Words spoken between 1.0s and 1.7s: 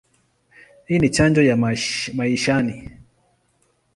chanjo ya